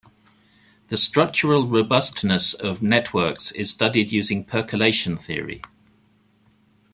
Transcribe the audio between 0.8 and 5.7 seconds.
The structural robustness of networks is studied using percolation theory.